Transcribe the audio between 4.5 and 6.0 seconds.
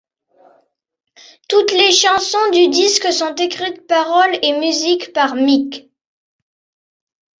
musique par MeeK.